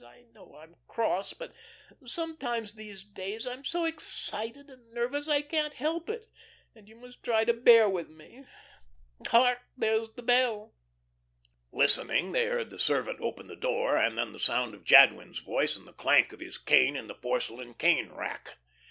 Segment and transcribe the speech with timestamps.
[0.03, 1.53] I know I'm cross, but
[2.07, 6.25] sometimes these days I'm so excited and nervous I can't help it,
[6.73, 8.45] and you must try to bear with me.
[9.27, 10.73] Hark, there's the bell."
[11.71, 15.77] Listening, they heard the servant open the door, and then the sound of Jadwin's voice
[15.77, 18.57] and the clank of his cane in the porcelain cane rack.